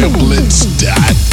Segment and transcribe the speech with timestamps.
[0.00, 1.29] Giblets.com.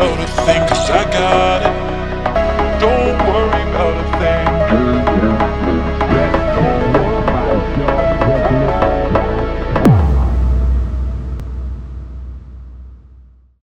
[0.00, 0.59] go to think.